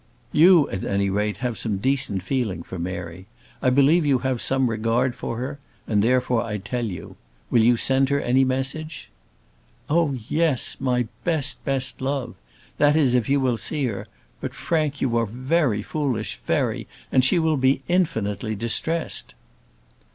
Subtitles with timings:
[0.31, 3.27] "You, at any rate, have some decent feeling for Mary.
[3.61, 7.17] I believe you have some regard for her; and therefore I tell you.
[7.51, 9.11] Will you send her any message?"
[9.91, 12.33] "Oh, yes; my best, best love;
[12.79, 14.07] that is if you will see her;
[14.39, 19.35] but, Frank, you are very foolish, very; and she will be infinitely distressed."